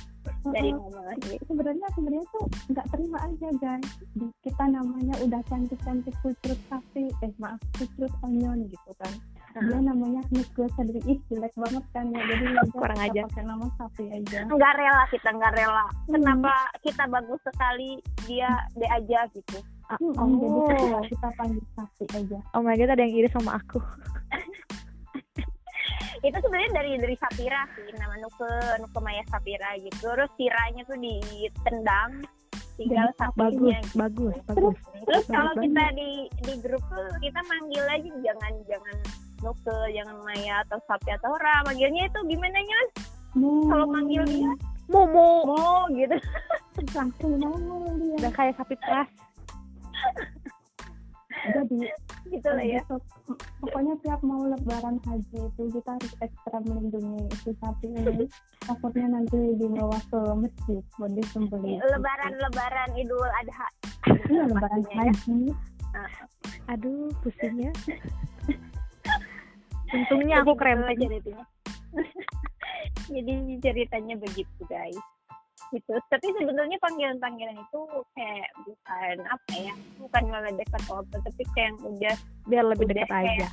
[0.48, 3.88] dari nama asli sebenarnya sebenarnya tuh nggak terima aja guys.
[4.12, 7.08] Di, kita namanya udah cantik cantik kusut sapi.
[7.20, 9.14] Eh maaf kusut onion gitu kan.
[9.56, 12.20] Dia namanya Miss gue sendiri ih jelek banget kan ya.
[12.20, 12.44] Jadi
[12.76, 13.20] Kurang aja.
[13.24, 14.38] pakai nama sapi aja.
[14.46, 15.86] Nggak rela kita nggak rela.
[16.06, 16.52] Kenapa
[16.84, 17.90] kita bagus sekali
[18.28, 19.58] dia dia aja gitu.
[19.86, 20.26] Hmm, Oh.
[20.66, 22.38] jadi kita, kita panggil sapi aja.
[22.52, 23.78] Oh my god ada yang iri sama aku.
[26.22, 28.48] itu sebenarnya dari dari Sapira sih nama Nuke
[28.80, 32.24] Nuke Maya Sapira gitu terus siranya tuh ditendang
[32.76, 33.96] tinggal Jadi sapinya Bagus, gitu.
[33.96, 34.76] bagus, bagus.
[35.08, 35.64] Terus Bagus kalau banget.
[35.64, 36.10] kita di
[36.44, 38.96] di grup tuh kita manggil aja jangan jangan
[39.44, 41.60] Nuke, jangan Maya atau Sapi atau Ra.
[41.68, 42.80] Manggilnya itu gimana nya?
[43.68, 44.48] Kalau manggil dia
[44.88, 45.44] Momo.
[45.44, 46.16] Mo gitu.
[46.96, 47.56] langsung mau
[48.00, 49.08] dia Udah kayak sapi keras.
[51.44, 51.78] jadi
[52.32, 52.80] gitu lah ya.
[52.82, 53.02] besok
[53.60, 58.24] pokoknya tiap mau lebaran haji itu kita harus ekstra melindungi si sapi ini
[58.66, 63.68] takutnya nanti dibawa ke masjid buat disembelih Lebaran Lebaran Idul Adha.
[64.32, 64.94] iya lebaran ya.
[64.96, 65.38] haji
[66.66, 67.70] Aduh, pusingnya.
[69.94, 71.46] Untungnya aku gitu ceritanya.
[73.14, 74.98] Jadi ceritanya begitu guys.
[75.70, 75.92] Gitu.
[76.06, 77.80] Tapi sebenarnya panggilan-panggilan itu
[78.14, 83.10] kayak bukan apa ya, bukan ngeledek atau apa, tapi kayak yang udah biar lebih dekat
[83.10, 83.48] kayak- aja.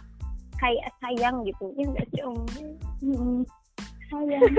[0.56, 1.66] kayak sayang gitu.
[1.76, 3.44] Ya nggak sih Om?
[4.08, 4.42] Sayang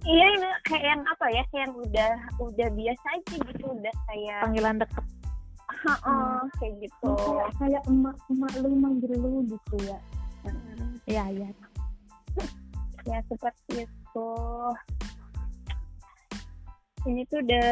[0.00, 0.32] Iya,
[0.64, 5.04] kayak yang apa ya, kayak yang udah udah biasa aja gitu, udah kayak, Panggilan deket.
[5.70, 7.10] heeh, kayak gitu.
[7.20, 9.98] kayak kayak emak emak lu manggil lu gitu ya
[10.40, 11.48] Mm, Iya, iya.
[13.04, 14.28] Ya seperti itu.
[17.08, 17.68] Ini tuh udah,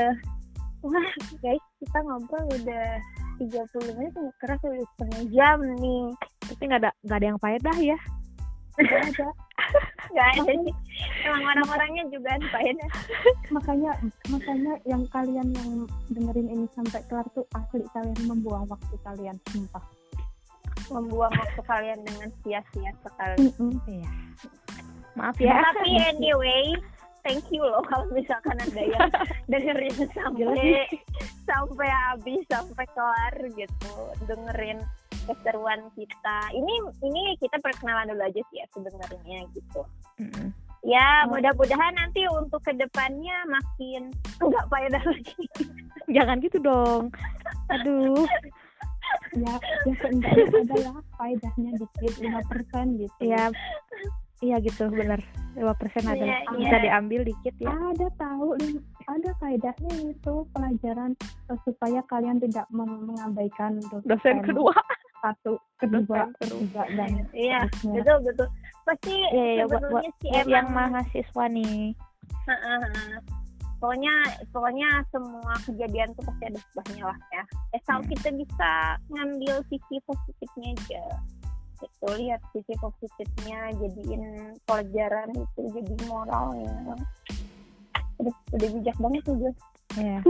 [0.84, 1.08] wah
[1.44, 2.86] guys, kita ngobrol udah
[3.38, 6.06] 30 menit, nggak keras udah setengah jam nih.
[6.48, 7.98] Tapi nggak ada nggak ada yang faedah ya.
[8.78, 9.28] Nggak ada
[10.16, 10.74] Gak ada sih.
[11.28, 12.72] Emang orang-orangnya juga apa ya?
[13.56, 13.92] makanya
[14.32, 15.70] makanya yang kalian yang
[16.08, 19.84] dengerin ini sampai kelar tuh asli kalian membuang waktu kalian sumpah
[20.88, 23.52] Membuang waktu kalian dengan sia-sia sekali.
[23.52, 23.72] Mm-mm.
[23.84, 24.10] Iya.
[25.20, 25.60] Maaf ya.
[25.60, 26.72] Tapi anyway,
[27.28, 29.10] thank you loh kalau misalkan ada yang
[29.52, 30.88] dengerin sampai
[31.44, 34.80] sampai habis sampai kelar gitu dengerin
[35.28, 36.38] keseruan kita.
[36.56, 39.84] Ini ini kita perkenalan dulu aja sih ya sebenarnya gitu.
[40.24, 40.48] Mm-mm.
[40.86, 44.08] Ya mudah-mudahan nanti untuk ke depannya makin
[44.40, 45.44] enggak faedah lagi.
[46.16, 47.12] Jangan gitu dong.
[47.68, 48.24] Aduh.
[49.32, 49.56] ya
[49.88, 53.48] ya seenggaknya ada lah faedahnya dikit lima persen gitu Iya.
[54.38, 55.18] Iya gitu bener.
[55.52, 55.66] 5%
[56.06, 56.14] ada.
[56.16, 57.70] Iya, Bisa diambil dikit ya.
[57.70, 58.54] ada tahu
[59.04, 64.70] ada kaidahnya itu pelajaran eh, supaya kalian tidak mengabaikan dosen kedua
[65.18, 66.62] satu kedua Dosen kedua.
[66.62, 68.46] ketiga dan iya betul betul
[68.84, 71.78] pasti Iya, iya, buat- sebetulnya sih buat yang emang mahasiswa nih
[72.46, 73.14] Heeh, heeh.
[73.78, 74.14] pokoknya
[74.48, 78.08] pokoknya semua kejadian tuh pasti ada sebabnya lah ya asal Hmm.
[78.08, 78.70] kita bisa
[79.08, 81.02] ngambil sisi positifnya aja
[81.82, 84.22] itu lihat sisi positifnya jadiin
[84.66, 86.74] pelajaran itu jadi moral ya.
[88.18, 89.52] Udah udah bijak banget tuh gue
[89.96, 90.20] Iya.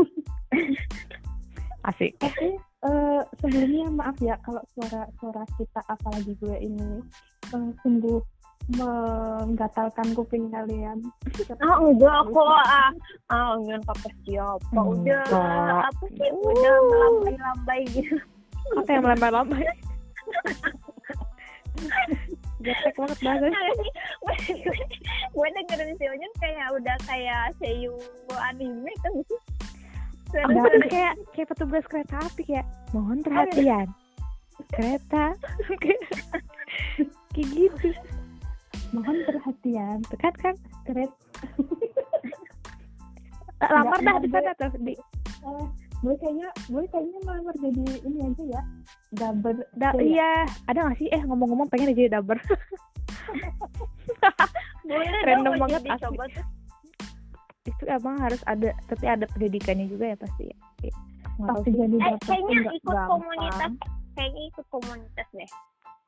[1.89, 2.13] asik.
[2.21, 2.49] Tapi
[2.85, 7.03] eh, sebelumnya maaf ya kalau suara suara kita apalagi gue ini
[7.55, 8.21] eh, sungguh
[8.69, 11.01] menggatalkan kuping kalian.
[11.65, 12.93] Ah enggak kok ah
[13.33, 15.25] ah enggak apa siapa Enggak.
[15.33, 18.17] udah apa sih udah melambai-lambai gitu.
[18.77, 19.65] Apa yang melambai-lambai
[22.65, 23.55] Getek banget bagus.
[25.35, 27.95] gue dengerin si Onyen kayak udah kayak seiyu
[28.35, 29.37] anime kan gitu
[30.35, 33.89] Ada kayak kayak petugas kereta api kayak mohon perhatian.
[34.75, 35.33] Kereta.
[37.33, 37.89] kayak gitu.
[38.89, 40.55] mohon perhatian Kan kan
[40.89, 41.13] keren
[43.61, 45.67] lamar dah di sana tuh di eh,
[45.99, 48.63] gue kayaknya gue kayaknya malah jadi ini aja ya.
[49.11, 50.03] Daber da, Iya.
[50.05, 50.33] iya.
[50.67, 51.09] Ada gak sih?
[51.11, 52.39] Eh ngomong-ngomong pengen jadi daber
[54.89, 56.45] boleh Random banget, dicoba tuh.
[57.67, 60.57] Itu emang harus ada tapi ada pendidikannya juga ya pasti ya.
[60.79, 60.97] Kayak,
[61.39, 63.09] pasti jadi eh kayaknya ikut gampang.
[63.11, 63.73] komunitas
[64.15, 65.51] kayaknya ikut komunitas deh.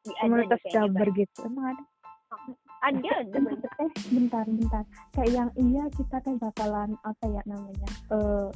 [0.01, 1.39] Di- komunitas daber gitu.
[1.45, 1.85] Emang ada?
[2.81, 3.39] Ada ada
[3.77, 8.49] eh bentar bentar kayak yang iya kita teh bakalan apa ya namanya eh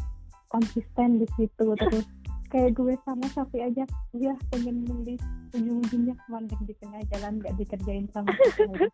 [0.55, 2.07] konsisten di situ terus
[2.49, 3.83] kayak gue sama Safi aja
[4.15, 5.19] ya pengen nulis
[5.51, 8.87] ujung-ujungnya mandek di tengah jalan gak dikerjain sama sekali.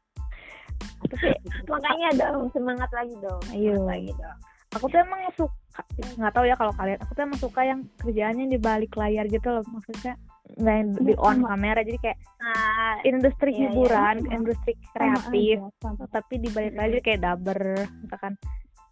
[1.68, 3.76] makanya dong semangat lagi dong Ayo.
[3.76, 4.38] semangat lagi dong
[4.70, 5.82] aku tuh emang suka
[6.16, 9.48] nggak tahu ya kalau kalian aku tuh emang suka yang kerjaannya di balik layar gitu
[9.50, 10.14] loh maksudnya
[10.56, 11.48] nggak yang di Iya, on sama.
[11.54, 14.30] kamera jadi kayak nah industri Iya, iya, hiburan sama.
[14.34, 16.04] industri Sama kreatif aja, sama.
[16.10, 17.60] tapi di balik layar kayak daber
[18.00, 18.32] misalkan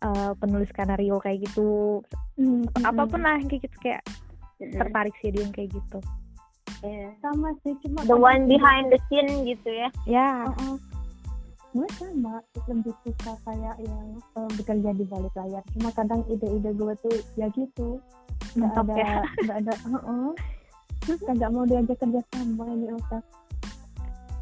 [0.03, 2.03] eh, penulis skenario kayak gitu
[2.39, 4.03] Hmm, hmm, apa pun lah kayak gitu kayak
[4.63, 5.99] mm, tertarik sih dia yang kayak gitu
[6.87, 7.11] iya.
[7.19, 10.79] sama sih cuma the one behind the scene gitu ya ya Heeh.
[11.75, 12.39] gue sama
[12.71, 14.07] lebih suka kayak yang
[14.39, 17.99] eh, bekerja di balik layar cuma kadang ide-ide gue tuh ya gitu
[18.55, 19.15] nggak ada ya.
[19.43, 20.31] nggak ada heeh.
[21.35, 23.27] nggak mau diajak kerja sama ini otak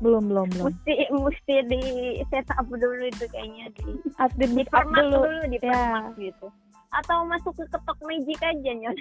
[0.04, 0.66] belum belum belum.
[0.72, 1.82] Mesti mesti di
[2.28, 3.84] set up dulu itu kayaknya di.
[4.20, 5.18] Harus di up dulu.
[5.24, 6.12] dulu di Ya.
[6.20, 6.46] gitu.
[6.92, 8.96] Atau masuk ke ketok magic aja nyon.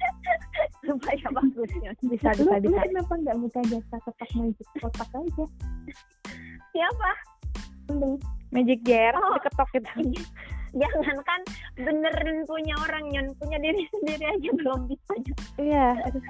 [0.86, 1.96] Supaya bagus nyon.
[2.08, 2.80] Bisa bisa bisa.
[2.84, 4.66] kenapa nggak buka jasa kepak magic?
[4.80, 5.44] Kotak aja.
[6.72, 7.10] Siapa?
[8.52, 9.36] Magic jar Oh.
[9.40, 9.90] diketok gitu.
[10.80, 11.40] Jangan kan
[11.78, 13.26] benerin punya orang nyon.
[13.40, 15.12] Punya diri sendiri aja belum bisa
[15.60, 16.22] iya aduh.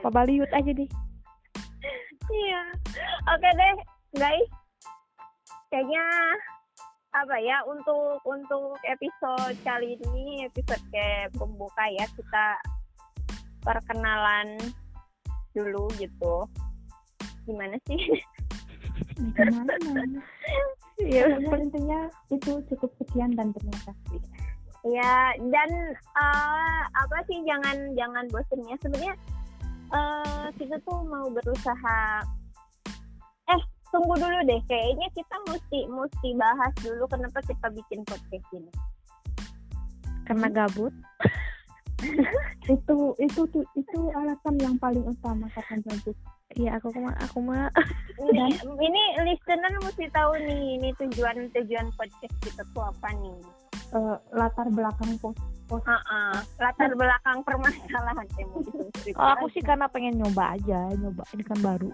[0.00, 0.88] Pabaliut aja deh
[2.32, 2.62] iya.
[3.34, 3.74] Oke deh
[4.16, 4.50] guys.
[5.70, 6.04] Kayaknya
[7.10, 12.46] apa ya untuk untuk episode kali ini episode kayak pembuka ya kita
[13.66, 14.58] perkenalan
[15.54, 16.46] dulu gitu.
[17.46, 18.00] Gimana sih?
[19.18, 19.74] Gimana?
[21.00, 21.40] Iya.
[21.40, 24.20] Pokoknya intinya itu cukup sekian dan terima kasih.
[24.80, 28.76] Ya, dan eh, apa sih jangan jangan bosen ya.
[28.80, 29.14] Sebenarnya
[29.90, 32.00] eh kita tuh mau berusaha
[33.50, 34.60] eh tunggu dulu deh.
[34.70, 38.72] Kayaknya kita mesti mesti bahas dulu kenapa kita bikin podcast ini.
[40.30, 40.94] karena gabut
[42.70, 46.14] itu itu tuh itu alasan yang paling utama kata bagus
[46.54, 47.66] iya aku mah aku mah
[48.20, 48.46] Ini,
[48.78, 53.40] ini listener mesti tahu nih ini tujuan tujuan podcast kita tuh apa nih.
[53.90, 55.34] Eh, latar belakang pos
[55.66, 55.82] pos.
[55.82, 56.34] Heeh.
[56.62, 58.26] Latar belakang permasalahan
[59.14, 61.90] kalau aku sih karena pengen nyoba aja nyoba ini kan baru.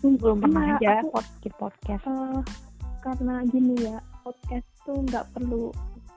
[0.00, 2.04] Hmm, belum pernah karena aja aku, podcast podcast.
[2.04, 2.40] eh,
[3.00, 5.72] karena gini ya podcast tuh nggak perlu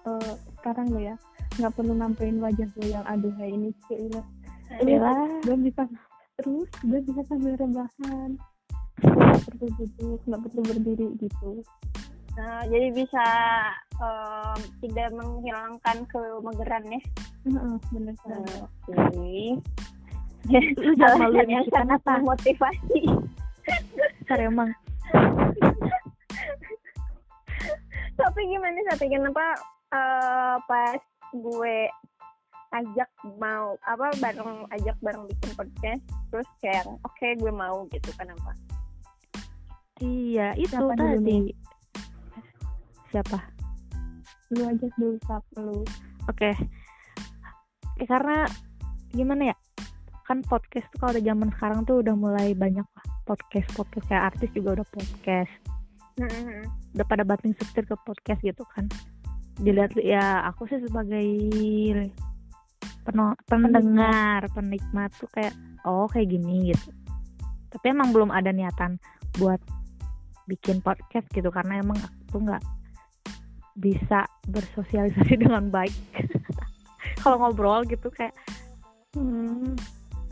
[0.07, 1.15] eh, sekarang lo ya
[1.59, 4.21] nggak perlu nampilin wajah gue yang aduhai ini sih Iya.
[4.83, 5.13] Iya.
[5.47, 5.83] gue bisa
[6.39, 8.29] terus gue bisa sambil rebahan.
[9.03, 11.51] Nggak perlu duduk nggak perlu berdiri gitu
[12.33, 13.25] Nah, jadi bisa
[14.01, 17.01] em, tidak menghilangkan kemageran ya.
[17.45, 19.37] Heeh, bener banget Oke.
[20.49, 22.99] yang kita sangat apa memotivasi.
[24.23, 24.69] Bentar emang
[28.13, 29.45] Tapi gimana sih kenapa
[29.93, 31.01] eh, pas
[31.33, 31.77] gue
[32.73, 38.57] ajak mau apa bareng ajak bareng bikin podcast terus kayak oke gue mau gitu kenapa?
[40.01, 41.53] iya itu Siapa dulu tadi
[43.13, 43.37] siapa
[44.53, 45.85] lu aja dulu sap lu
[46.31, 46.55] Oke.
[47.99, 48.47] Eh, karena
[49.11, 49.55] gimana ya?
[50.23, 54.23] Kan podcast tuh kalau udah zaman sekarang tuh udah mulai banyak lah podcast podcast kayak
[54.31, 55.53] artis juga udah podcast.
[56.15, 56.63] Mm-mm.
[56.95, 58.87] Udah pada banting setir ke podcast gitu kan.
[59.59, 61.27] Dilihat ya aku sih sebagai
[63.03, 65.51] peno- pendengar, penikmat tuh kayak
[65.83, 66.87] oh kayak gini gitu.
[67.67, 68.95] Tapi emang belum ada niatan
[69.35, 69.59] buat
[70.47, 72.63] bikin podcast gitu karena emang aku tuh nggak
[73.77, 75.93] bisa bersosialisasi dengan baik.
[77.21, 78.35] Kalau ngobrol gitu kayak
[79.15, 79.75] hmm.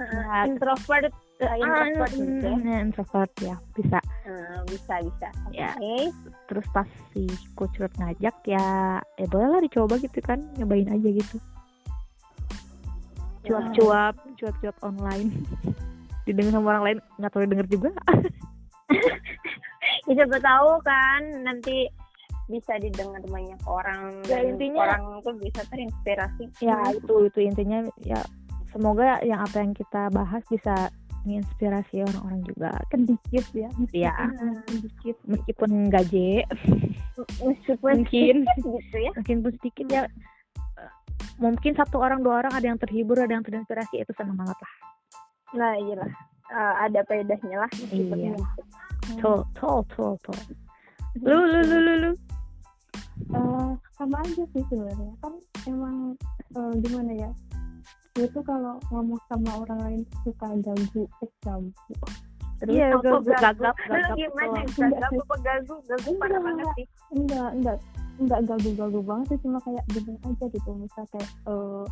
[0.02, 1.14] Ya, introvert
[1.46, 2.58] uh, introvert gitu ya.
[2.58, 5.74] mm, introvert ya bisa Hmm, bisa bisa oke Ya.
[6.46, 7.26] terus pas si
[7.58, 11.38] kucurut ngajak ya ya boleh lah dicoba gitu kan nyobain aja gitu
[13.46, 15.34] cuap-cuap cuap-cuap online
[16.30, 17.90] didengar sama orang lain nggak tahu didengar juga
[20.06, 21.90] ya siapa tahu kan nanti
[22.52, 26.44] bisa didengar banyak orang Ya, dan intinya- orang tuh bisa terinspirasi.
[26.60, 28.20] Ya itu itu intinya ya
[28.70, 32.72] semoga yang apa yang kita bahas bisa menginspirasi orang-orang juga.
[32.90, 34.60] Sedikit ya ya Hmm.
[34.68, 36.44] sedikit meskipun gaje
[37.40, 38.36] meskipun Mungkin.
[38.60, 39.12] gitu ya.
[39.16, 40.04] Mungkin pun sedikit ya
[41.38, 44.74] mungkin satu orang dua orang ada yang terhibur ada yang terinspirasi itu senang banget lah.
[45.54, 46.12] Nah iya lah
[46.52, 48.36] Eh, ada faedahnya lah meskipun Iya.
[49.24, 50.36] tol tol tol tol
[51.16, 52.12] lu lu lu lu lu
[53.30, 55.14] Eh, sama aja sih sebenarnya.
[55.22, 55.34] Kan
[55.70, 55.96] emang
[56.58, 57.32] eh, gimana ya
[58.12, 61.72] gue tuh kalau ngomong sama orang lain suka ganggu eh ganggu.
[62.60, 64.16] Terus iya gagap gagap gagap.
[64.20, 66.44] gimana gagu apa gagu gagu parah Enggak.
[66.44, 66.88] banget sih.
[67.16, 67.78] enggak enggak
[68.20, 69.40] enggak gagu-gagu banget sih.
[69.48, 70.70] Cuma kayak gini aja gitu.
[70.76, 71.86] Misal kayak eh,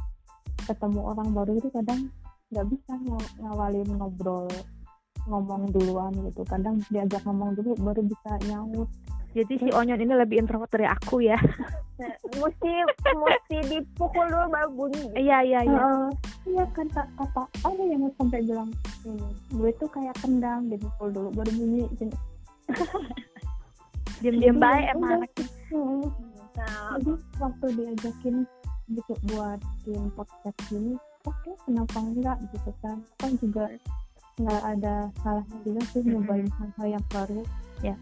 [0.68, 2.02] ketemu orang baru itu kadang
[2.52, 4.48] nggak bisa ng- ngawalin ngobrol
[5.24, 6.44] ngomong duluan gitu.
[6.44, 8.92] Kadang diajak ngomong dulu baru bisa nyaut
[9.39, 11.39] jadi si onyon ini lebih introvert dari aku ya.
[12.39, 12.71] Mesti
[13.12, 15.04] mesti dipukul dulu baru bunyi.
[15.19, 15.80] Iya iya iya.
[16.47, 18.71] Iya kan kata kata ada yang sampai bilang
[19.04, 20.71] "Hmm, gue tuh kayak kendang.
[20.71, 21.84] Dipukul dulu baru bunyi.
[24.23, 25.47] Iya, baik emang anaknya.
[26.60, 28.36] Nah, jadi waktu diajakin
[28.95, 30.95] gitu buat bikin podcast ini
[31.28, 32.38] oke kenapa enggak?
[32.52, 32.97] Gitu kan.
[33.19, 33.75] Kan juga
[34.39, 37.43] nggak ada salahnya juga sih nyobain hal-hal yang baru.
[37.84, 37.95] Ya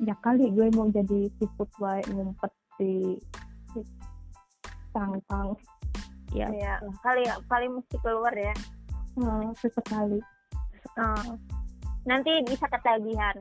[0.00, 3.20] ya kali gue mau jadi siput baik ngumpet di,
[3.76, 3.80] di
[4.96, 5.52] tangkang
[6.32, 8.54] ya ya kali kali mesti keluar ya.
[9.18, 10.22] Hmm, sesekali.
[10.96, 11.36] Oh.
[12.08, 13.36] nanti bisa ketagihan.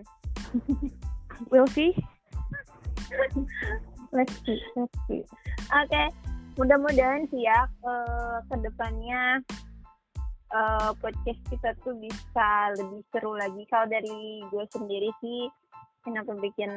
[1.54, 1.96] Will see.
[4.10, 5.22] Let's see let's see.
[5.70, 6.04] Oke,
[6.58, 9.38] mudah-mudahan sih ya eh, ke depannya
[10.50, 13.62] eh, podcast kita tuh bisa lebih seru lagi.
[13.70, 15.46] Kalau dari gue sendiri sih,
[16.10, 16.72] kenapa bikin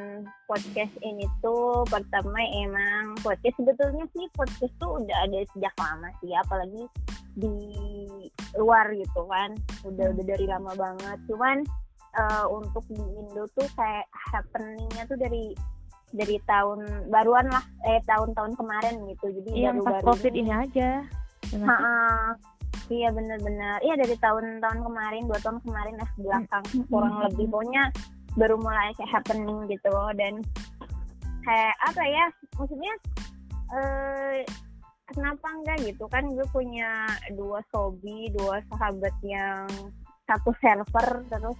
[0.45, 6.29] podcast ini tuh pertama emang podcast sebetulnya sih podcast tuh udah ada sejak lama sih,
[6.31, 6.83] apalagi
[7.33, 7.53] di
[8.53, 11.17] luar gitu kan, udah udah dari lama banget.
[11.25, 11.65] Cuman
[12.13, 15.57] eh, untuk di Indo tuh kayak happeningnya tuh dari
[16.13, 20.89] dari tahun baruan lah eh tahun-tahun kemarin gitu jadi iya pas baru-baru covid ini aja
[21.49, 21.65] Ya nggak sih?
[21.65, 21.97] Ha-ha.
[22.93, 26.85] iya bener-bener iya dari tahun-tahun kemarin dua tahun kemarin lah belakang Hmm.
[26.85, 27.83] kurang lebih pokoknya
[28.33, 30.41] baru mulai kayak happening gitu dan
[31.43, 32.25] kayak apa ya
[32.57, 32.93] maksudnya
[33.73, 34.41] eh
[35.11, 36.05] kenapa enggak gitu?
[36.09, 39.67] Kan gue punya dua sobi dua sahabat yang
[40.25, 41.59] satu server terus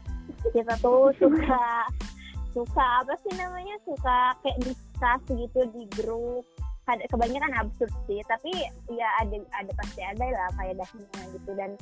[0.56, 1.66] kita tuh suka
[2.56, 3.76] suka apa sih namanya?
[3.84, 6.46] Suka kayak discuss gitu di grup.
[6.84, 8.52] Kebanyakan absurd sih tapi
[8.92, 11.52] ya ada ada pasti ada lah faedahnya gitu.
[11.56, 11.80] Dan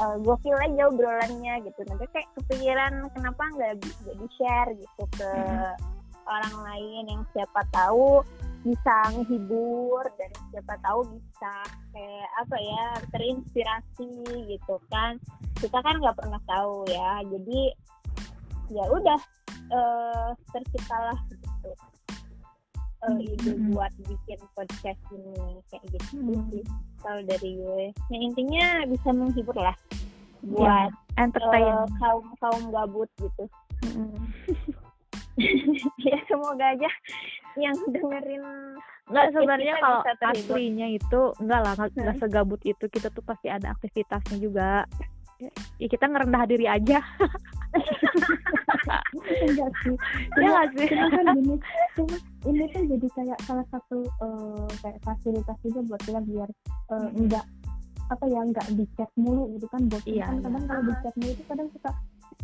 [0.00, 1.80] uh, gokil aja obrolannya gitu.
[1.86, 5.32] Nanti kayak kepikiran kenapa nggak di, nggak di share gitu ke
[6.30, 8.24] orang lain yang siapa tahu
[8.60, 11.52] bisa menghibur dan siapa tahu bisa
[11.96, 14.12] kayak apa ya terinspirasi
[14.48, 15.16] gitu kan.
[15.60, 17.20] Kita kan nggak pernah tahu ya.
[17.24, 17.60] Jadi
[18.70, 19.20] ya udah
[19.70, 21.89] eh terciptalah gitu
[23.00, 23.72] eh, ide Mm-mm.
[23.72, 26.44] buat bikin podcast ini kayak gitu Hmm.
[26.52, 26.64] sih
[27.00, 27.84] kalau dari gue.
[28.12, 29.76] Ya intinya bisa menghibur lah
[30.40, 31.64] buat entertain.
[31.64, 33.44] eh, kaum kaum gabut gitu.
[36.04, 36.90] Ya semoga aja
[37.56, 38.44] yang dengerin
[39.10, 43.74] nggak sebenarnya kalau aslinya itu enggak lah nggak nggak segabut itu kita tuh pasti ada
[43.74, 44.84] aktivitasnya juga
[45.80, 46.98] ya, kita ngerendah diri aja.
[49.46, 49.96] Enggak sih.
[50.38, 50.86] Ya nggak sih?
[50.90, 51.54] cuma kan gini
[51.96, 52.16] cuma
[52.48, 56.48] ini kan jadi kayak salah satu eh, kayak fasilitas juga buat kita biar
[56.94, 57.44] eh, enggak
[58.10, 60.42] apa ya enggak di chat mulu gitu kan bosan Iya, kan iya.
[60.42, 61.90] kadang kalau di chat mulu itu kadang suka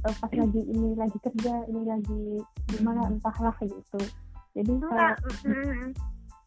[0.07, 2.23] eh, pas lagi ini lagi kerja ini lagi
[2.71, 4.01] gimana entahlah gitu.
[4.57, 5.15] Jadi mm,
[5.53, 5.89] mm,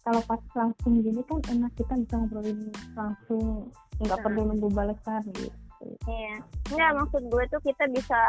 [0.01, 2.59] kalau pas langsung gini kan enak kita bisa ngobrolin
[2.95, 3.69] langsung
[3.99, 4.25] nggak Hmm.
[4.25, 6.43] perlu nunggu balasan gitu Iya.
[6.69, 8.19] Enggak, maksud gue tuh kita bisa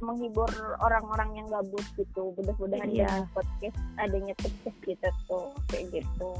[0.00, 0.48] menghibur
[0.78, 2.36] orang-orang yang gabut gitu.
[2.36, 3.08] Mudah-mudahan Iya.
[3.08, 6.30] dengan podcast adanya podcast kita tuh kayak gitu.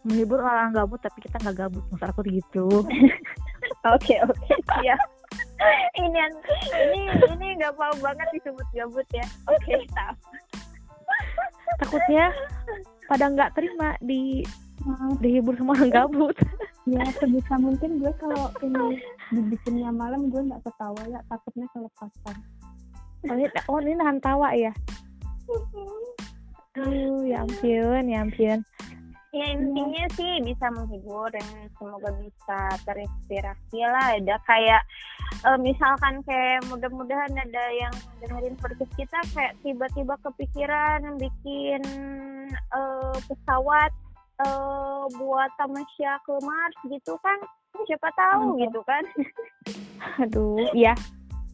[0.00, 2.66] menghibur orang gabut tapi kita nggak gabut maksud aku gitu
[3.92, 4.52] Oke, oke.
[4.80, 4.96] Iya.
[6.00, 6.20] ini
[6.88, 9.26] ini ini nggak mau banget disebut gabut ya.
[9.44, 10.16] Oke, tahu.
[11.78, 12.32] takutnya
[13.06, 14.40] pada nggak terima di
[15.20, 16.36] dihibur sama orang gabut
[16.88, 18.96] ya sebisa mungkin gue kalau ini
[19.30, 22.36] dibikinnya malam gue nggak ketawa ya takutnya kelepasan
[23.30, 24.72] oh ini, oh, ini nahan tawa ya
[26.78, 28.62] Aduh, ya ampun ya ampun
[29.30, 31.46] Ya intinya sih bisa menghibur dan
[31.78, 34.18] semoga bisa terinspirasi lah.
[34.18, 34.82] Ada kayak
[35.46, 41.78] eh, misalkan kayak mudah-mudahan ada yang dengerin podcast kita kayak tiba-tiba kepikiran bikin
[42.50, 43.94] eh, pesawat
[44.42, 47.38] eh, buat tamasya ke Mars gitu kan.
[47.84, 48.58] Siapa tahu Hmm.
[48.60, 49.04] gitu kan.
[50.22, 50.96] aduh ya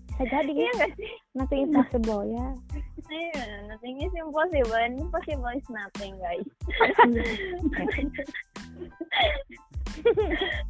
[0.07, 1.13] bisa jadi Iya nggak sih?
[1.35, 2.47] nanti impossible ya
[3.07, 4.75] Iya, nothing is impossible.
[4.75, 6.49] and Impossible is nothing, guys.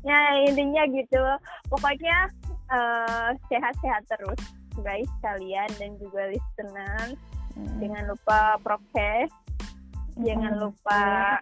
[0.02, 1.22] ya intinya gitu
[1.68, 2.30] pokoknya
[2.68, 4.40] eh, sehat-sehat terus
[4.76, 7.16] guys kalian dan juga listener
[7.56, 7.80] Hmm.
[7.80, 9.32] jangan lupa prokes
[10.20, 11.40] jangan lupa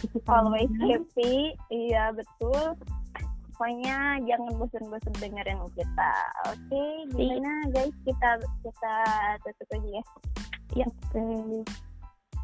[0.00, 2.72] Cuci always happy iya betul
[3.58, 6.14] pokoknya jangan bosan-bosan dengerin kita.
[6.46, 7.90] Oke gimana guys?
[8.06, 8.94] Kita kita
[9.42, 9.98] tutup aja
[10.78, 10.86] ya.
[10.86, 11.26] Oke.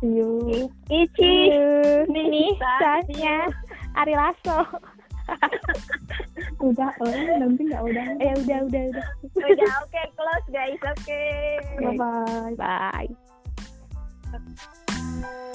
[0.02, 0.66] See you.
[0.90, 1.54] Ici.
[2.10, 2.72] Ini Nisa.
[2.82, 3.46] saatnya
[3.94, 4.66] Ari Lasso.
[6.66, 7.08] Udah, oh,
[7.40, 8.06] nanti nggak udah.
[8.20, 9.06] ya udah udah udah.
[9.38, 11.22] Udah oke close guys oke.
[11.78, 11.94] Bye
[12.58, 13.06] bye.
[14.34, 15.54] bye